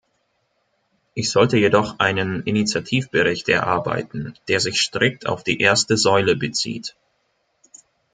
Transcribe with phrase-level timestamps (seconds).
[1.13, 6.95] Ich sollte jedoch einen Initiativbereicht erarbeiten, der sich strikt auf die erste Säule bezieht.